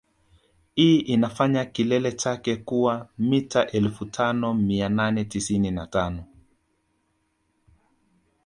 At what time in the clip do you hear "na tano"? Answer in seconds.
5.71-6.25